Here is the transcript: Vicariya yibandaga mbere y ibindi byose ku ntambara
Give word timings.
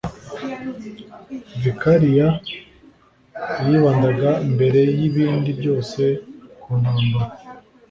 Vicariya 1.61 2.27
yibandaga 3.65 4.31
mbere 4.53 4.81
y 4.97 5.01
ibindi 5.09 5.49
byose 5.59 6.03
ku 6.61 6.69
ntambara 6.81 7.33